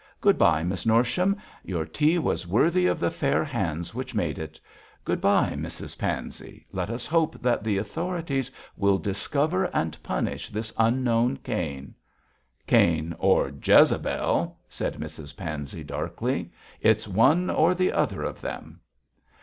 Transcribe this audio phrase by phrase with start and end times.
[0.19, 4.59] Good bye, Miss Norsham; your tea was worthy of the fair hands which made it.
[5.05, 6.65] Good bye, Mrs Pansey.
[6.71, 11.93] Let us hope that the authorities will discover and punish this unknown Cain.'
[12.65, 18.79] 'Cain or Jezebel,' said Mrs Pansey, darkly, 'it's one or the other of them.'